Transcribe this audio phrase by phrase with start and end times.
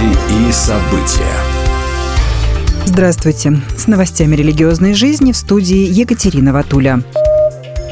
[0.00, 1.36] Новости и события.
[2.86, 3.60] Здравствуйте.
[3.76, 7.02] С новостями религиозной жизни в студии Екатерина Ватуля.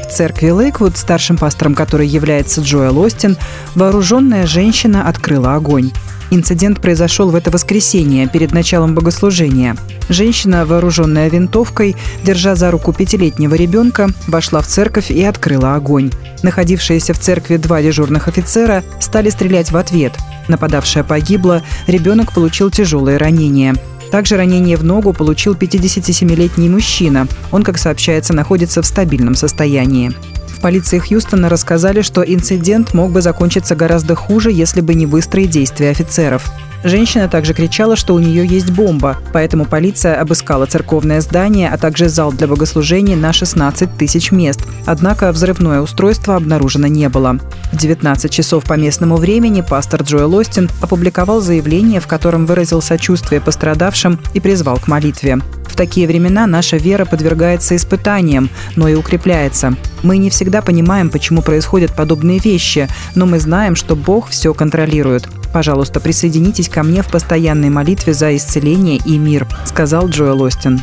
[0.07, 3.37] В церкви Лейквуд, старшим пастором которой является Джоэл Остин,
[3.75, 5.91] вооруженная женщина открыла огонь.
[6.31, 9.75] Инцидент произошел в это воскресенье перед началом богослужения.
[10.09, 16.11] Женщина, вооруженная винтовкой, держа за руку пятилетнего ребенка, вошла в церковь и открыла огонь.
[16.43, 20.13] Находившиеся в церкви два дежурных офицера стали стрелять в ответ.
[20.47, 23.75] Нападавшая погибла, ребенок получил тяжелые ранения.
[24.11, 27.27] Также ранение в ногу получил 57-летний мужчина.
[27.51, 30.11] Он, как сообщается, находится в стабильном состоянии.
[30.59, 35.47] В полиции Хьюстона рассказали, что инцидент мог бы закончиться гораздо хуже, если бы не быстрые
[35.47, 36.51] действия офицеров.
[36.83, 42.09] Женщина также кричала, что у нее есть бомба, поэтому полиция обыскала церковное здание, а также
[42.09, 44.59] зал для богослужений на 16 тысяч мест.
[44.85, 47.39] Однако взрывное устройство обнаружено не было.
[47.71, 53.39] В 19 часов по местному времени пастор Джоэл Остин опубликовал заявление, в котором выразил сочувствие
[53.39, 55.39] пострадавшим и призвал к молитве.
[55.79, 59.75] Такие времена наша вера подвергается испытаниям, но и укрепляется.
[60.03, 65.29] Мы не всегда понимаем, почему происходят подобные вещи, но мы знаем, что Бог все контролирует.
[65.53, 70.81] Пожалуйста, присоединитесь ко мне в постоянной молитве за исцеление и мир, сказал Джоэл Остин.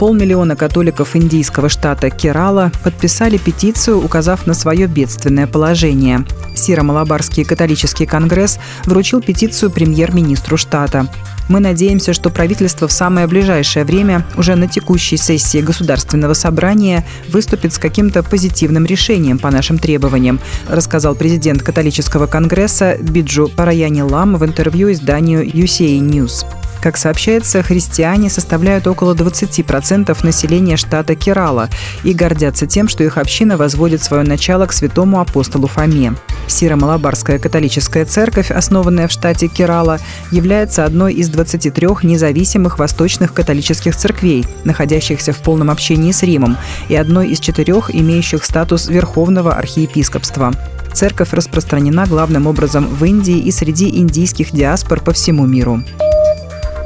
[0.00, 6.24] Полмиллиона католиков индийского штата Керала подписали петицию, указав на свое бедственное положение.
[6.56, 11.06] Сиро-Малабарский католический конгресс вручил петицию премьер-министру штата.
[11.48, 17.72] Мы надеемся, что правительство в самое ближайшее время, уже на текущей сессии Государственного собрания, выступит
[17.72, 24.44] с каким-то позитивным решением по нашим требованиям, рассказал президент католического конгресса Биджу Параяни Лам в
[24.44, 26.44] интервью изданию UCA News.
[26.84, 31.70] Как сообщается, христиане составляют около 20% населения штата Керала
[32.02, 36.12] и гордятся тем, что их община возводит свое начало к святому апостолу Фоме.
[36.48, 39.98] Сиро-Малабарская католическая церковь, основанная в штате Керала,
[40.30, 46.56] является одной из 23 независимых восточных католических церквей, находящихся в полном общении с Римом,
[46.88, 50.52] и одной из четырех, имеющих статус Верховного архиепископства.
[50.92, 55.82] Церковь распространена главным образом в Индии и среди индийских диаспор по всему миру.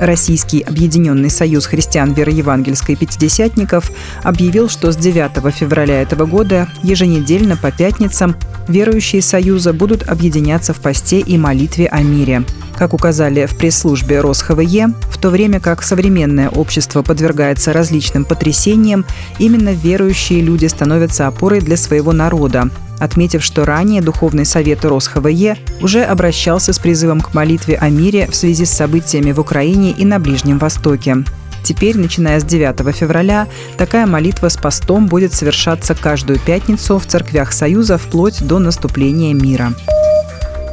[0.01, 3.91] Российский Объединенный союз христиан вероевангельской пятидесятников
[4.23, 8.37] объявил, что с 9 февраля этого года еженедельно по пятницам
[8.69, 12.45] верующие Союза будут объединяться в посте и молитве о мире.
[12.77, 19.05] Как указали в пресс-службе РосХВЕ, в то время как современное общество подвергается различным потрясениям,
[19.41, 22.71] именно верующие люди становятся опорой для своего народа,
[23.01, 28.37] отметив, что ранее Духовный совет РосХВЕ уже обращался с призывом к молитве о мире в
[28.37, 31.25] связи с событиями в Украине и на Ближнем Востоке.
[31.65, 37.53] Теперь, начиная с 9 февраля, такая молитва с постом будет совершаться каждую пятницу в церквях
[37.53, 39.73] Союза вплоть до наступления мира.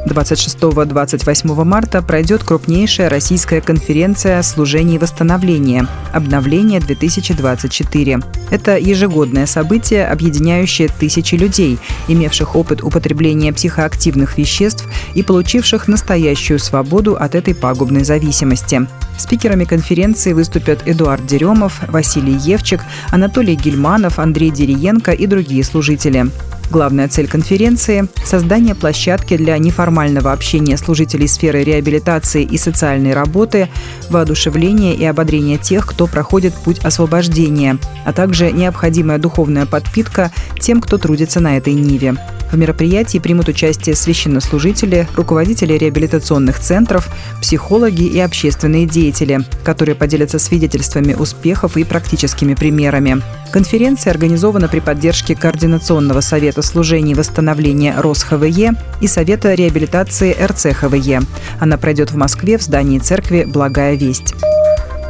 [0.06, 8.24] 26-28 марта пройдет крупнейшая российская конференция служений восстановления «Обновление 2024».
[8.50, 17.16] Это ежегодное событие, объединяющее тысячи людей, имевших опыт употребления психоактивных веществ и получивших настоящую свободу
[17.16, 18.86] от этой пагубной зависимости.
[19.18, 26.26] Спикерами конференции выступят Эдуард Деремов, Василий Евчик, Анатолий Гельманов, Андрей Дериенко и другие служители.
[26.70, 33.68] Главная цель конференции– создание площадки для неформального общения служителей сферы реабилитации и социальной работы,
[34.10, 40.98] воодушевления и ободрения тех, кто проходит путь освобождения, а также необходимая духовная подпитка тем, кто
[40.98, 42.16] трудится на этой ниве.
[42.50, 47.08] В мероприятии примут участие священнослужители, руководители реабилитационных центров,
[47.40, 53.22] психологи и общественные деятели, которые поделятся свидетельствами успехов и практическими примерами.
[53.52, 61.22] Конференция организована при поддержке Координационного совета служений восстановления РосХВЕ и Совета реабилитации РЦХВЕ.
[61.60, 64.34] Она пройдет в Москве в здании церкви «Благая весть».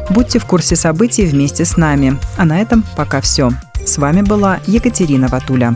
[0.09, 2.17] Будьте в курсе событий вместе с нами.
[2.37, 3.51] А на этом пока все.
[3.85, 5.75] С вами была Екатерина Ватуля.